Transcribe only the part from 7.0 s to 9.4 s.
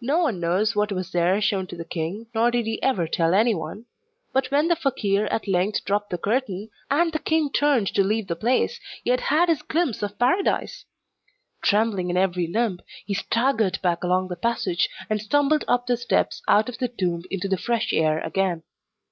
the king turned to leave the place, he had